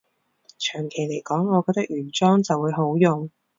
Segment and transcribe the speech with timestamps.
[0.57, 3.29] 長期來講，我覺得原裝就會好用